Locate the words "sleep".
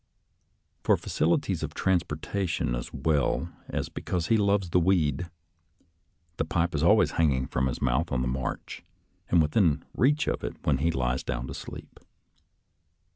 11.53-11.99